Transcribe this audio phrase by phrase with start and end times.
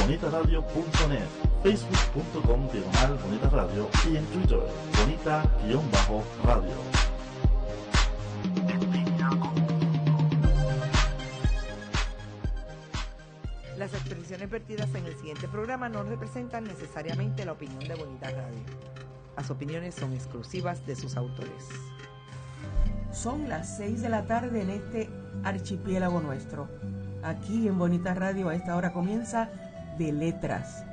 [0.00, 1.28] bonitaradio.net,
[1.62, 4.58] facebook.com diagonal Bonita Radio y en Twitter,
[4.98, 6.74] bonita-radio.
[13.76, 18.60] Las expresiones vertidas en el siguiente programa no representan necesariamente la opinión de Bonita Radio.
[19.36, 21.68] Las opiniones son exclusivas de sus autores.
[23.12, 25.08] Son las 6 de la tarde en este
[25.44, 26.68] archipiélago nuestro.
[27.22, 29.48] Aquí en Bonita Radio a esta hora comienza
[29.98, 30.84] De Letras,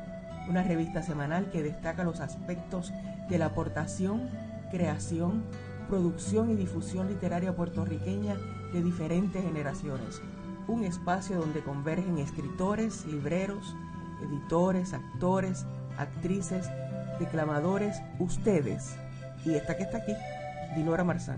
[0.49, 2.91] una revista semanal que destaca los aspectos
[3.30, 4.30] de la aportación,
[4.72, 5.44] creación,
[5.88, 8.35] producción y difusión literaria puertorriqueña
[8.73, 10.20] de diferentes generaciones.
[10.68, 13.76] Un espacio donde convergen escritores, libreros,
[14.23, 16.68] editores, actores, actrices,
[17.20, 18.96] declamadores, ustedes.
[19.46, 20.13] Y esta que está aquí,
[20.76, 21.38] Dinora Marzán.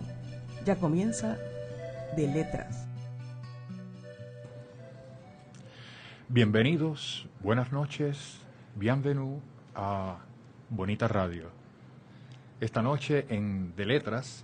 [0.66, 1.38] Ya comienza
[2.16, 2.88] De Letras.
[6.30, 8.42] Bienvenidos, buenas noches,
[8.76, 9.40] bienvenido
[9.74, 10.18] a
[10.70, 11.46] Bonita Radio.
[12.60, 14.44] Esta noche en De Letras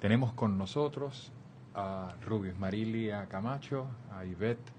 [0.00, 1.32] tenemos con nosotros
[1.74, 4.70] a Rubis Marilia Camacho, a Ivette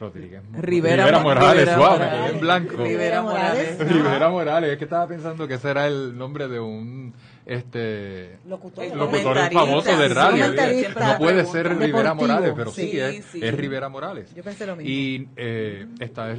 [0.00, 0.42] Rodríguez.
[0.52, 2.20] Rivera Mo- Morales, Rivera wow, me Morales.
[2.24, 2.76] quedé en blanco.
[2.84, 3.78] Rivera Morales.
[3.92, 7.14] Rivera Morales, es que estaba pensando que ese era el nombre de un
[7.46, 8.84] este Locutor.
[9.52, 10.46] Famoso de radio.
[10.48, 11.86] no puede ser Deportivo.
[11.86, 13.40] Rivera Morales, pero sí, Sí, es, sí.
[13.42, 14.34] es Rivera Morales.
[14.34, 14.90] Yo pensé lo mismo.
[14.90, 16.38] Y eh, esta es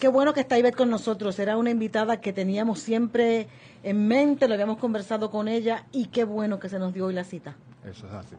[0.00, 1.38] Qué bueno que está Ivette con nosotros.
[1.38, 3.46] Era una invitada que teníamos siempre
[3.84, 7.14] en mente, lo habíamos conversado con ella y qué bueno que se nos dio hoy
[7.14, 7.54] la cita.
[7.88, 8.34] Eso es así.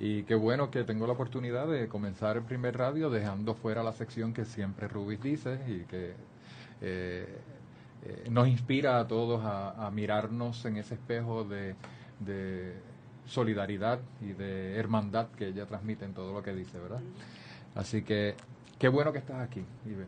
[0.00, 3.92] Y qué bueno que tengo la oportunidad de comenzar el primer radio dejando fuera la
[3.92, 6.12] sección que siempre Rubis dice y que
[6.80, 7.38] eh,
[8.04, 11.74] eh, nos inspira a todos a, mirarnos en ese espejo de,
[13.26, 17.00] solidaridad y de hermandad que ella transmite en todo lo que dice, ¿verdad?
[17.74, 18.34] Así que
[18.78, 20.06] qué bueno que estás aquí, Ibe.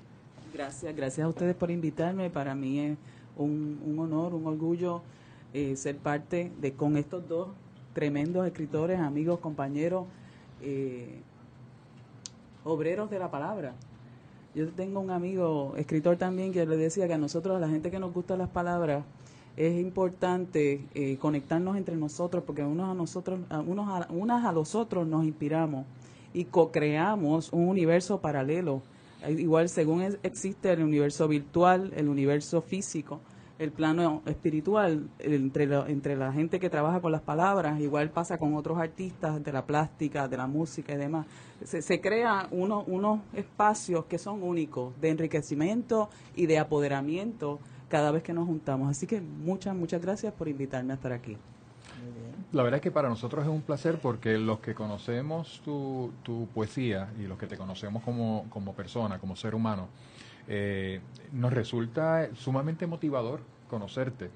[0.55, 2.31] Gracias, gracias a ustedes por invitarme.
[2.31, 2.99] Para mí es
[3.37, 5.03] un, un honor, un orgullo
[5.53, 7.49] eh, ser parte de con estos dos
[8.01, 10.07] tremendos escritores, amigos, compañeros,
[10.63, 11.21] eh,
[12.65, 13.75] obreros de la palabra.
[14.55, 17.91] Yo tengo un amigo, escritor también, que le decía que a nosotros, a la gente
[17.91, 19.05] que nos gusta las palabras,
[19.55, 24.75] es importante eh, conectarnos entre nosotros porque unos a nosotros, unos a, unas a los
[24.75, 25.85] otros nos inspiramos
[26.33, 28.81] y co-creamos un universo paralelo.
[29.29, 33.21] Igual según existe el universo virtual, el universo físico,
[33.61, 38.39] el plano espiritual entre la, entre la gente que trabaja con las palabras, igual pasa
[38.39, 41.27] con otros artistas de la plástica, de la música y demás.
[41.63, 47.59] Se, se crea uno- unos espacios que son únicos de enriquecimiento y de apoderamiento
[47.91, 48.89] cada vez que nos juntamos.
[48.91, 51.37] Así que muchas, muchas gracias por invitarme a estar aquí.
[52.53, 56.49] La verdad es que para nosotros es un placer porque los que conocemos tu, tu
[56.49, 59.89] poesía y los que te conocemos como, como persona, como ser humano,
[60.53, 61.01] Eh,
[61.33, 64.31] nos resulta sumamente motivador conocerte,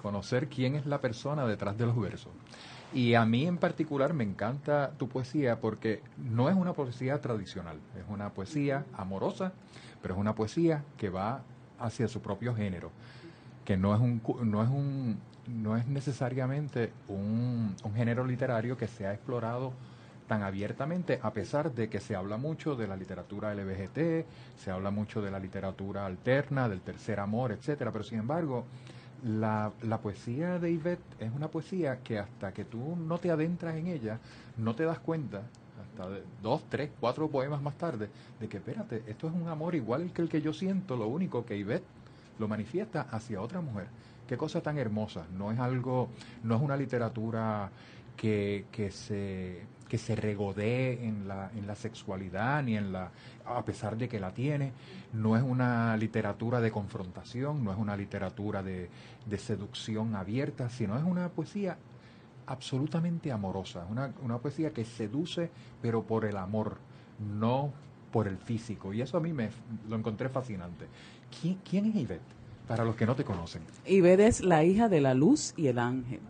[0.00, 2.30] conocer quién es la persona detrás de los versos.
[2.92, 7.78] Y a mí en particular me encanta tu poesía porque no es una poesía tradicional,
[7.98, 9.52] es una poesía amorosa,
[10.02, 11.42] pero es una poesía que va
[11.80, 12.90] hacia su propio género,
[13.64, 15.18] que no es un no es un
[15.48, 19.72] no es necesariamente un, género literario que se ha explorado
[20.26, 24.26] tan abiertamente, a pesar de que se habla mucho de la literatura LBGT,
[24.56, 28.64] se habla mucho de la literatura alterna, del tercer amor, etcétera, pero sin embargo,
[29.24, 33.76] la, la, poesía de Yvette es una poesía que hasta que tú no te adentras
[33.76, 34.18] en ella,
[34.56, 35.42] no te das cuenta,
[35.80, 38.08] hasta de dos, tres, cuatro poemas más tarde,
[38.40, 41.46] de que espérate, esto es un amor igual que el que yo siento, lo único
[41.46, 41.86] que Yvette
[42.38, 43.86] lo manifiesta hacia otra mujer.
[44.26, 46.08] Qué cosa tan hermosa, no es algo,
[46.42, 47.70] no es una literatura
[48.16, 53.12] que, que se que se regodee en la, en la sexualidad ni en la
[53.44, 54.72] a pesar de que la tiene.
[55.12, 58.90] No es una literatura de confrontación no es una literatura de,
[59.26, 61.76] de seducción abierta sino es una poesía
[62.46, 63.86] absolutamente amorosa.
[63.88, 65.50] Una, una poesía que seduce
[65.80, 66.78] pero por el amor
[67.38, 67.72] no
[68.10, 68.92] por el físico.
[68.92, 69.50] Y eso a mí me
[69.88, 70.86] lo encontré fascinante.
[71.40, 72.45] ¿quién, quién es Ivette?
[72.66, 73.62] Para los que no te conocen.
[73.86, 76.20] Ivette es la hija de la luz y el ángel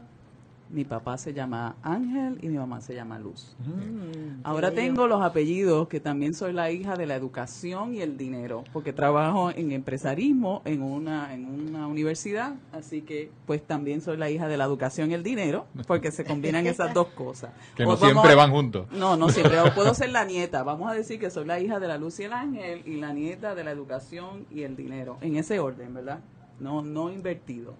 [0.69, 3.57] mi papá se llama Ángel y mi mamá se llama Luz.
[3.61, 8.17] Mm, Ahora tengo los apellidos que también soy la hija de la educación y el
[8.17, 14.17] dinero, porque trabajo en empresarismo en una en una universidad, así que pues también soy
[14.17, 17.51] la hija de la educación y el dinero, porque se combinan esas dos cosas.
[17.77, 19.61] que O no vamos siempre a- van juntos No, no siempre.
[19.61, 20.63] O puedo ser la nieta.
[20.65, 23.13] Vamos a decir que soy la hija de la luz y el ángel y la
[23.13, 25.17] nieta de la educación y el dinero.
[25.21, 26.19] En ese orden, ¿verdad?
[26.59, 27.75] No, no invertido.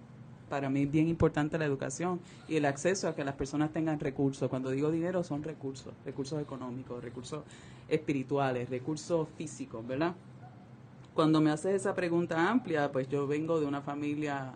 [0.49, 3.99] Para mí es bien importante la educación y el acceso a que las personas tengan
[3.99, 4.49] recursos.
[4.49, 7.43] Cuando digo dinero son recursos, recursos económicos, recursos
[7.89, 10.15] espirituales, recursos físicos, ¿verdad?
[11.13, 14.53] Cuando me haces esa pregunta amplia, pues yo vengo de una familia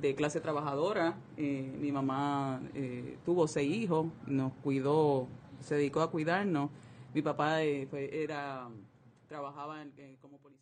[0.00, 1.14] de clase trabajadora.
[1.36, 5.28] Eh, mi mamá eh, tuvo seis hijos, nos cuidó,
[5.60, 6.70] se dedicó a cuidarnos.
[7.14, 8.68] Mi papá eh, fue- era
[9.28, 9.76] trabajaba
[10.20, 10.61] como policía.